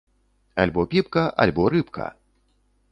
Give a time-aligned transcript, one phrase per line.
[0.63, 2.07] Альбо піпка, альбо рыбка!